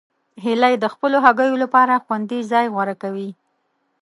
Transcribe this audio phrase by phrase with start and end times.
[0.43, 3.29] هیلۍ د خپلو هګیو لپاره خوندي ځای غوره کوي